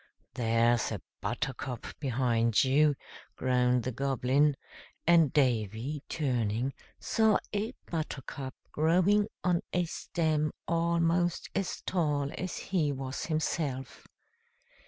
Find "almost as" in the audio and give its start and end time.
10.67-11.83